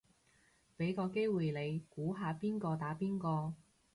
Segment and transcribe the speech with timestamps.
[0.77, 3.53] 俾個機會你估下邊個打邊個